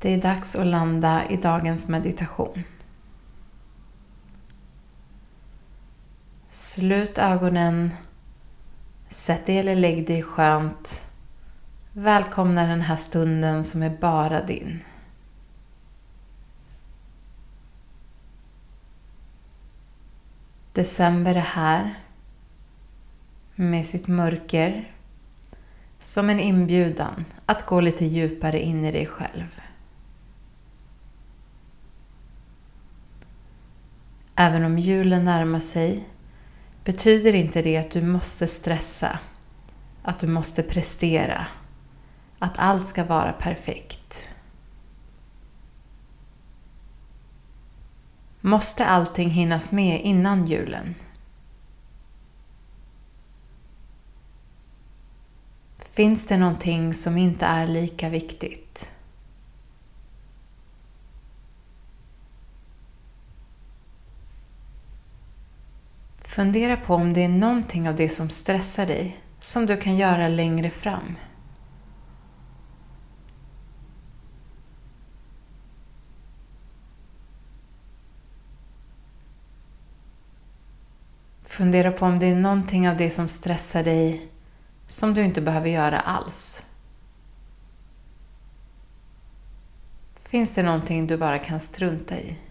Det 0.00 0.14
är 0.14 0.22
dags 0.22 0.56
att 0.56 0.66
landa 0.66 1.28
i 1.28 1.36
dagens 1.36 1.88
meditation. 1.88 2.64
Slut 6.48 7.18
ögonen. 7.18 7.90
Sätt 9.08 9.46
dig 9.46 9.58
eller 9.58 9.74
lägg 9.74 10.06
dig 10.06 10.22
skönt. 10.22 11.10
Välkomna 11.92 12.66
den 12.66 12.80
här 12.80 12.96
stunden 12.96 13.64
som 13.64 13.82
är 13.82 13.90
bara 13.90 14.46
din. 14.46 14.82
December 20.72 21.34
är 21.34 21.40
här 21.40 21.94
med 23.54 23.86
sitt 23.86 24.08
mörker 24.08 24.92
som 25.98 26.30
en 26.30 26.40
inbjudan 26.40 27.24
att 27.46 27.66
gå 27.66 27.80
lite 27.80 28.04
djupare 28.04 28.60
in 28.60 28.84
i 28.84 28.92
dig 28.92 29.06
själv. 29.06 29.60
Även 34.40 34.64
om 34.64 34.78
julen 34.78 35.24
närmar 35.24 35.60
sig 35.60 36.08
betyder 36.84 37.34
inte 37.34 37.62
det 37.62 37.76
att 37.76 37.90
du 37.90 38.02
måste 38.02 38.46
stressa, 38.46 39.18
att 40.02 40.18
du 40.18 40.26
måste 40.26 40.62
prestera, 40.62 41.46
att 42.38 42.58
allt 42.58 42.88
ska 42.88 43.04
vara 43.04 43.32
perfekt. 43.32 44.34
Måste 48.40 48.86
allting 48.86 49.30
hinnas 49.30 49.72
med 49.72 50.00
innan 50.00 50.46
julen? 50.46 50.94
Finns 55.78 56.26
det 56.26 56.36
någonting 56.36 56.94
som 56.94 57.16
inte 57.16 57.46
är 57.46 57.66
lika 57.66 58.08
viktigt? 58.08 58.90
Fundera 66.38 66.76
på 66.76 66.94
om 66.94 67.12
det 67.12 67.24
är 67.24 67.28
någonting 67.28 67.88
av 67.88 67.94
det 67.94 68.08
som 68.08 68.30
stressar 68.30 68.86
dig 68.86 69.20
som 69.40 69.66
du 69.66 69.76
kan 69.76 69.96
göra 69.96 70.28
längre 70.28 70.70
fram. 70.70 71.16
Fundera 81.44 81.92
på 81.92 82.06
om 82.06 82.18
det 82.18 82.26
är 82.26 82.38
någonting 82.38 82.88
av 82.88 82.96
det 82.96 83.10
som 83.10 83.28
stressar 83.28 83.84
dig 83.84 84.30
som 84.86 85.14
du 85.14 85.24
inte 85.24 85.40
behöver 85.40 85.68
göra 85.68 86.00
alls. 86.00 86.64
Finns 90.20 90.54
det 90.54 90.62
någonting 90.62 91.06
du 91.06 91.16
bara 91.16 91.38
kan 91.38 91.60
strunta 91.60 92.18
i? 92.18 92.47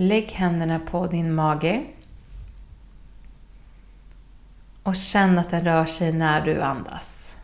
Lägg 0.00 0.26
händerna 0.26 0.78
på 0.78 1.06
din 1.06 1.34
mage 1.34 1.84
och 4.82 4.96
känn 4.96 5.38
att 5.38 5.50
den 5.50 5.64
rör 5.64 5.84
sig 5.84 6.12
när 6.12 6.40
du 6.44 6.60
andas. 6.60 7.36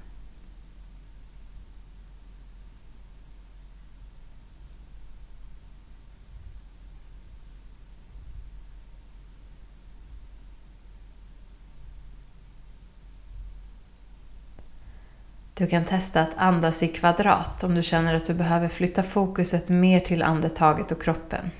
Du 15.54 15.66
kan 15.66 15.84
testa 15.84 16.20
att 16.20 16.34
andas 16.36 16.82
i 16.82 16.88
kvadrat 16.88 17.64
om 17.64 17.74
du 17.74 17.82
känner 17.82 18.14
att 18.14 18.24
du 18.24 18.34
behöver 18.34 18.68
flytta 18.68 19.02
fokuset 19.02 19.68
mer 19.68 20.00
till 20.00 20.22
andetaget 20.22 20.92
och 20.92 21.02
kroppen. 21.02 21.50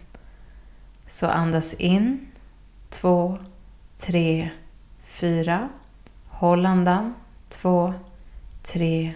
Så 1.06 1.26
andas 1.26 1.75
in, 1.75 2.26
två, 2.88 3.38
tre, 3.98 4.50
fyra. 5.04 5.69
Håll 6.28 6.66
andan, 6.66 7.15
två, 7.48 7.94
tre, 8.62 9.14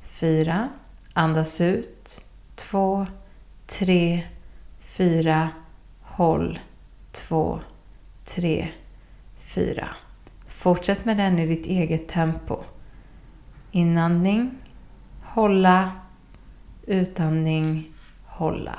fyra. 0.00 0.68
Andas 1.12 1.60
ut, 1.60 2.24
två, 2.54 3.06
tre, 3.66 4.26
fyra. 4.78 5.48
Håll, 6.02 6.58
två, 7.12 7.60
tre, 8.24 8.68
fyra. 9.36 9.88
Fortsätt 10.46 11.04
med 11.04 11.16
den 11.16 11.38
i 11.38 11.46
ditt 11.46 11.66
eget 11.66 12.08
tempo. 12.08 12.62
Inandning, 13.70 14.50
hålla, 15.22 15.92
utandning, 16.86 17.92
hålla. 18.24 18.78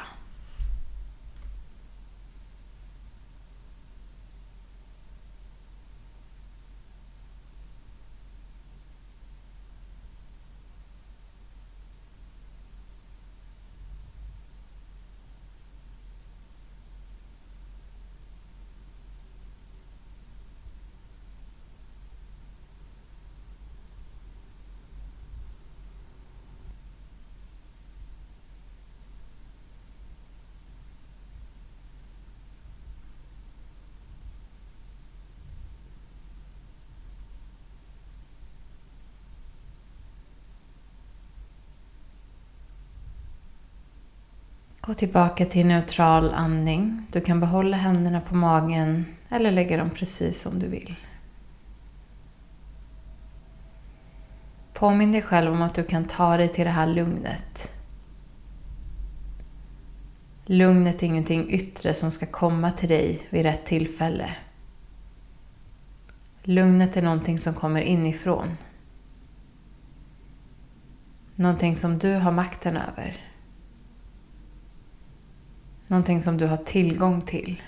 Gå 44.87 44.93
tillbaka 44.93 45.45
till 45.45 45.65
neutral 45.65 46.33
andning. 46.33 47.07
Du 47.11 47.21
kan 47.21 47.39
behålla 47.39 47.77
händerna 47.77 48.21
på 48.21 48.35
magen 48.35 49.05
eller 49.31 49.51
lägga 49.51 49.77
dem 49.77 49.89
precis 49.89 50.41
som 50.41 50.59
du 50.59 50.67
vill. 50.67 50.95
Påminn 54.73 55.11
dig 55.11 55.21
själv 55.21 55.51
om 55.51 55.61
att 55.61 55.75
du 55.75 55.83
kan 55.83 56.05
ta 56.05 56.37
dig 56.37 56.47
till 56.47 56.65
det 56.65 56.71
här 56.71 56.87
lugnet. 56.87 57.73
Lugnet 60.45 61.03
är 61.03 61.07
ingenting 61.07 61.49
yttre 61.49 61.93
som 61.93 62.11
ska 62.11 62.25
komma 62.25 62.71
till 62.71 62.89
dig 62.89 63.27
vid 63.29 63.43
rätt 63.43 63.65
tillfälle. 63.65 64.35
Lugnet 66.43 66.97
är 66.97 67.01
någonting 67.01 67.39
som 67.39 67.53
kommer 67.53 67.81
inifrån. 67.81 68.57
Någonting 71.35 71.75
som 71.75 71.97
du 71.97 72.13
har 72.13 72.31
makten 72.31 72.77
över. 72.77 73.17
Någonting 75.87 76.21
som 76.21 76.37
du 76.37 76.45
har 76.45 76.57
tillgång 76.57 77.21
till. 77.21 77.61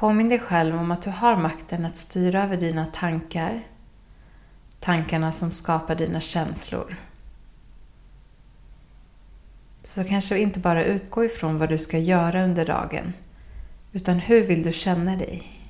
Påminn 0.00 0.28
dig 0.28 0.38
själv 0.38 0.76
om 0.76 0.90
att 0.90 1.02
du 1.02 1.10
har 1.10 1.36
makten 1.36 1.84
att 1.84 1.96
styra 1.96 2.42
över 2.42 2.56
dina 2.56 2.86
tankar, 2.86 3.66
tankarna 4.80 5.32
som 5.32 5.52
skapar 5.52 5.94
dina 5.94 6.20
känslor. 6.20 6.96
Så 9.82 10.04
kanske 10.04 10.38
inte 10.38 10.60
bara 10.60 10.84
utgå 10.84 11.24
ifrån 11.24 11.58
vad 11.58 11.68
du 11.68 11.78
ska 11.78 11.98
göra 11.98 12.44
under 12.44 12.66
dagen, 12.66 13.12
utan 13.92 14.18
hur 14.18 14.44
vill 14.44 14.62
du 14.62 14.72
känna 14.72 15.16
dig? 15.16 15.60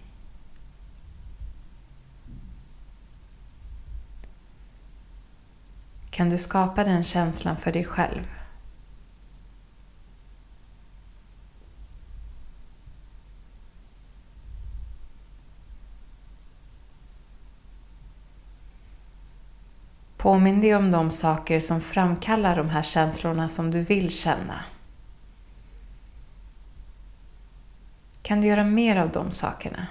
Kan 6.11 6.31
du 6.31 6.39
skapa 6.39 6.85
den 6.85 7.03
känslan 7.03 7.57
för 7.57 7.73
dig 7.73 7.85
själv? 7.85 8.29
Påminn 20.17 20.61
dig 20.61 20.77
om 20.77 20.91
de 20.91 21.11
saker 21.11 21.61
som 21.61 21.81
framkallar 21.81 22.57
de 22.57 22.69
här 22.69 22.83
känslorna 22.83 23.49
som 23.49 23.71
du 23.71 23.81
vill 23.81 24.11
känna. 24.11 24.65
Kan 28.31 28.41
du 28.41 28.47
göra 28.47 28.65
mer 28.65 28.97
av 28.97 29.11
de 29.11 29.31
sakerna? 29.31 29.87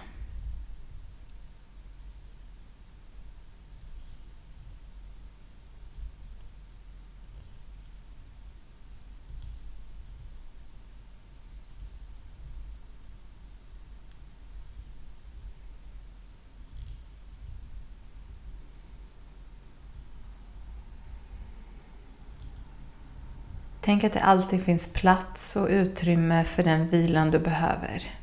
Tänk 23.82 24.04
att 24.04 24.14
det 24.14 24.20
alltid 24.20 24.64
finns 24.64 24.94
plats 24.94 25.56
och 25.56 25.68
utrymme 25.68 26.46
för 26.46 26.64
den 26.64 26.88
vilan 26.88 27.32
du 27.32 27.40
behöver. 27.40 28.19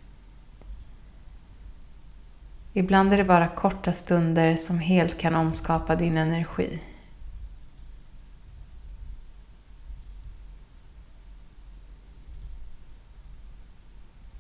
Ibland 2.79 3.13
är 3.13 3.17
det 3.17 3.25
bara 3.25 3.49
korta 3.49 3.93
stunder 3.93 4.57
som 4.57 4.79
helt 4.79 5.19
kan 5.19 5.35
omskapa 5.35 5.97
din 5.97 6.17
energi. 6.17 6.83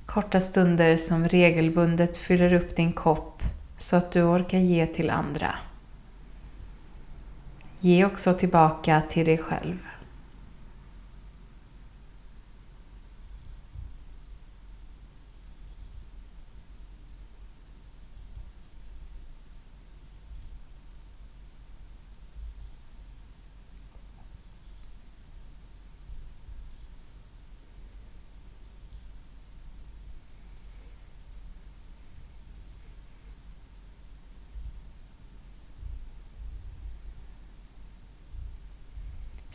Korta 0.07 0.41
stunder 0.41 0.97
som 0.97 1.29
regelbundet 1.29 2.17
fyller 2.17 2.53
upp 2.53 2.77
din 2.77 2.93
kopp 2.93 3.43
så 3.77 3.97
att 3.97 4.13
du 4.13 4.23
orkar 4.23 4.59
ge 4.59 4.87
till 4.87 5.11
andra. 5.11 5.55
Ge 7.79 8.05
också 8.05 8.35
tillbaka 8.35 9.03
till 9.09 9.27
dig 9.27 9.39
själv. 9.39 9.96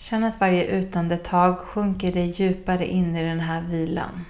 Känn 0.02 0.24
att 0.24 0.40
varje 0.40 0.66
utandetag 0.66 1.58
sjunker 1.58 2.14
dig 2.14 2.28
djupare 2.30 2.88
in 2.88 3.16
i 3.16 3.24
den 3.24 3.40
här 3.40 3.62
vilan. 3.62 4.26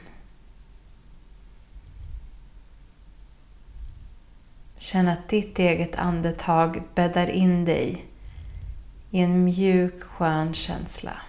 Känn 4.78 5.08
att 5.08 5.30
ditt 5.30 5.60
eget 5.60 5.96
andetag 5.96 6.84
bäddar 6.96 7.28
in 7.28 7.66
dig 7.66 8.06
i 9.10 9.20
en 9.20 9.44
mjuk, 9.44 10.04
skön 10.04 10.54
känsla. 10.54 11.22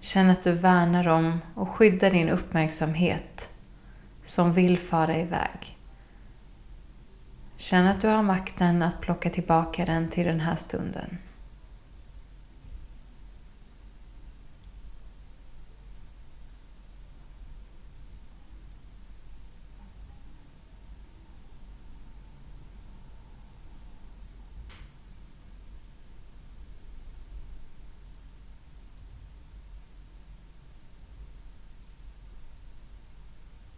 Känn 0.00 0.30
att 0.30 0.42
du 0.42 0.52
värnar 0.52 1.08
om 1.08 1.38
och 1.54 1.68
skyddar 1.68 2.10
din 2.10 2.28
uppmärksamhet 2.28 3.48
som 4.22 4.52
vill 4.52 4.78
fara 4.78 5.16
iväg. 5.16 5.77
Känn 7.60 7.86
att 7.86 8.00
du 8.00 8.08
har 8.08 8.22
makten 8.22 8.82
att 8.82 9.00
plocka 9.00 9.30
tillbaka 9.30 9.84
den 9.84 10.08
till 10.08 10.26
den 10.26 10.40
här 10.40 10.56
stunden. 10.56 11.18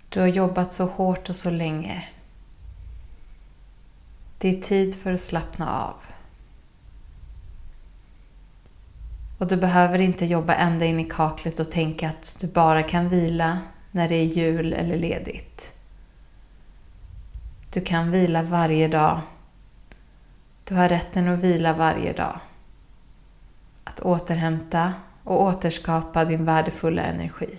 Du 0.08 0.20
har 0.20 0.26
jobbat 0.26 0.72
så 0.72 0.86
hårt 0.86 1.28
och 1.28 1.36
så 1.36 1.50
länge 1.50 2.08
det 4.40 4.48
är 4.48 4.62
tid 4.62 4.94
för 4.94 5.12
att 5.12 5.20
slappna 5.20 5.80
av. 5.80 5.96
Och 9.38 9.46
du 9.46 9.56
behöver 9.56 10.00
inte 10.00 10.24
jobba 10.24 10.54
ända 10.54 10.84
in 10.84 11.00
i 11.00 11.04
kaklet 11.04 11.60
och 11.60 11.70
tänka 11.70 12.08
att 12.08 12.36
du 12.40 12.46
bara 12.46 12.82
kan 12.82 13.08
vila 13.08 13.58
när 13.90 14.08
det 14.08 14.14
är 14.14 14.24
jul 14.24 14.72
eller 14.72 14.98
ledigt. 14.98 15.72
Du 17.72 17.80
kan 17.80 18.10
vila 18.10 18.42
varje 18.42 18.88
dag. 18.88 19.20
Du 20.64 20.74
har 20.74 20.88
rätten 20.88 21.28
att 21.28 21.38
vila 21.38 21.72
varje 21.72 22.12
dag. 22.12 22.40
Att 23.84 24.00
återhämta 24.00 24.94
och 25.24 25.42
återskapa 25.42 26.24
din 26.24 26.44
värdefulla 26.44 27.02
energi. 27.02 27.58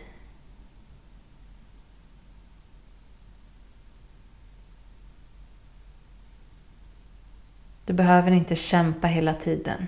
Du 7.85 7.93
behöver 7.93 8.31
inte 8.31 8.55
kämpa 8.55 9.07
hela 9.07 9.33
tiden. 9.33 9.87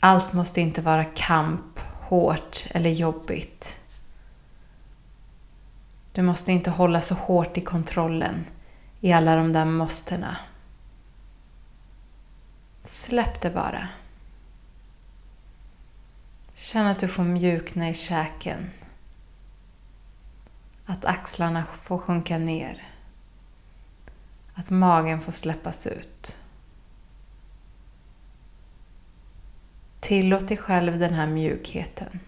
Allt 0.00 0.32
måste 0.32 0.60
inte 0.60 0.82
vara 0.82 1.04
kamp, 1.04 1.80
hårt 2.00 2.66
eller 2.70 2.90
jobbigt. 2.90 3.80
Du 6.12 6.22
måste 6.22 6.52
inte 6.52 6.70
hålla 6.70 7.00
så 7.00 7.14
hårt 7.14 7.58
i 7.58 7.60
kontrollen 7.60 8.46
i 9.00 9.12
alla 9.12 9.36
de 9.36 9.52
där 9.52 9.64
måstena. 9.64 10.36
Släpp 12.82 13.40
det 13.40 13.50
bara. 13.50 13.88
Känn 16.54 16.86
att 16.86 16.98
du 16.98 17.08
får 17.08 17.22
mjukna 17.22 17.88
i 17.88 17.94
käken. 17.94 18.70
Att 20.86 21.04
axlarna 21.04 21.64
får 21.82 21.98
sjunka 21.98 22.38
ner. 22.38 22.95
Att 24.58 24.70
magen 24.70 25.20
får 25.20 25.32
släppas 25.32 25.86
ut. 25.86 26.38
Tillåt 30.00 30.48
dig 30.48 30.56
själv 30.56 30.98
den 30.98 31.14
här 31.14 31.26
mjukheten. 31.26 32.20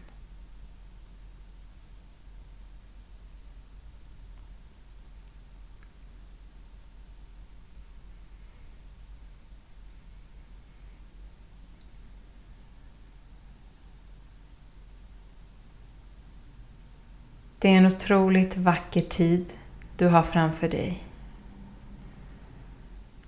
Det 17.58 17.68
är 17.68 17.78
en 17.78 17.87
otroligt 17.87 18.56
vacker 18.56 19.00
tid 19.00 19.52
du 19.97 20.08
har 20.08 20.23
framför 20.23 20.68
dig 20.68 21.07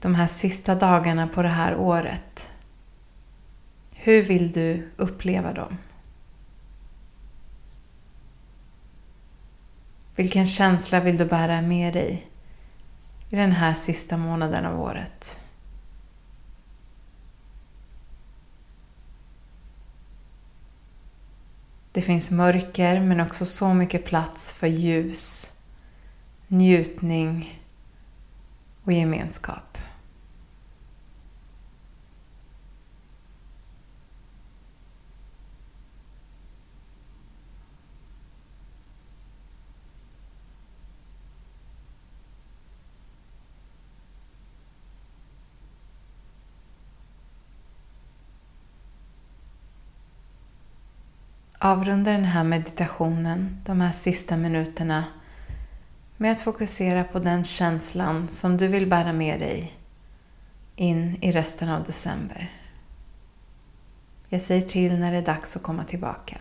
de 0.00 0.14
här 0.14 0.26
sista 0.26 0.75
dagarna 0.75 1.28
på 1.28 1.42
det 1.42 1.49
här 1.49 1.76
året. 1.76 2.50
Hur 3.92 4.23
vill 4.23 4.52
du 4.52 4.90
uppleva 4.97 5.52
dem? 5.52 5.78
Vilken 10.16 10.47
känsla 10.47 11.00
vill 11.00 11.16
du 11.16 11.25
bära 11.25 11.62
med 11.62 11.92
dig 11.92 12.30
i 13.30 13.37
den 13.37 13.52
här 13.52 13.75
sista 13.75 14.16
månaden 14.16 14.66
av 14.66 14.80
året? 14.80 15.40
Det 21.92 22.02
finns 22.02 22.30
mörker 22.30 23.00
men 23.00 23.21
också 23.21 23.45
så 23.47 23.75
mycket 23.75 24.04
plats 24.04 24.54
för 24.54 24.66
ljus, 24.66 25.52
njutning 26.49 27.62
och 28.85 28.92
gemenskap. 28.92 29.78
Avrunda 51.62 52.12
den 52.12 52.25
här 52.25 52.45
meditationen, 52.45 53.61
de 53.64 53.81
här 53.81 53.93
sista 53.93 54.37
minuterna, 54.37 55.05
med 56.17 56.33
att 56.33 56.40
fokusera 56.40 57.05
på 57.05 57.19
den 57.19 57.45
känslan 57.45 58.29
som 58.29 58.57
du 58.57 58.69
vill 58.69 58.87
bära 58.87 59.12
med 59.12 59.40
dig 59.40 59.73
in 60.76 61.19
i 61.21 61.33
resten 61.33 61.69
av 61.69 61.85
december. 61.85 62.50
Jag 64.29 64.43
säger 64.43 64.62
till 64.62 64.99
när 64.99 65.12
det 65.12 65.19
är 65.19 65.23
dags 65.23 65.57
att 65.57 65.62
komma 65.62 65.85
tillbaka. 65.85 66.37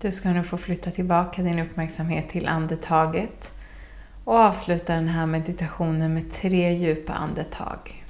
Du 0.00 0.12
ska 0.12 0.30
nu 0.32 0.42
få 0.42 0.56
flytta 0.56 0.90
tillbaka 0.90 1.42
din 1.42 1.58
uppmärksamhet 1.58 2.28
till 2.28 2.48
andetaget 2.48 3.52
och 4.24 4.34
avsluta 4.34 4.94
den 4.94 5.08
här 5.08 5.26
meditationen 5.26 6.14
med 6.14 6.32
tre 6.32 6.72
djupa 6.72 7.12
andetag. 7.12 8.04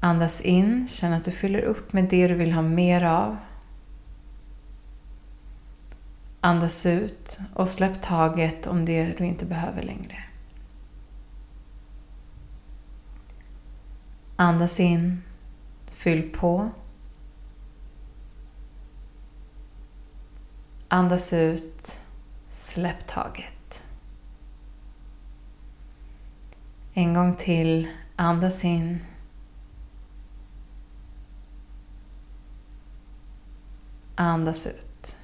Andas 0.00 0.40
in, 0.40 0.88
känn 0.88 1.12
att 1.12 1.24
du 1.24 1.30
fyller 1.30 1.60
upp 1.60 1.92
med 1.92 2.04
det 2.04 2.28
du 2.28 2.34
vill 2.34 2.52
ha 2.52 2.62
mer 2.62 3.02
av. 3.02 3.36
Andas 6.40 6.86
ut 6.86 7.38
och 7.54 7.68
släpp 7.68 8.02
taget 8.02 8.66
om 8.66 8.84
det 8.84 9.14
du 9.18 9.24
inte 9.24 9.46
behöver 9.46 9.82
längre. 9.82 10.24
Andas 14.36 14.80
in, 14.80 15.22
fyll 15.86 16.30
på. 16.32 16.70
Andas 20.90 21.32
ut, 21.32 22.00
släpp 22.48 23.06
taget. 23.06 23.82
En 26.94 27.14
gång 27.14 27.34
till, 27.34 27.88
andas 28.16 28.64
in. 28.64 29.04
Andas 34.14 34.66
ut. 34.66 35.18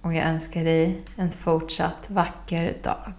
Och 0.00 0.14
jag 0.14 0.26
önskar 0.26 0.64
dig 0.64 1.04
en 1.16 1.32
fortsatt 1.32 2.10
vacker 2.10 2.78
dag. 2.82 3.12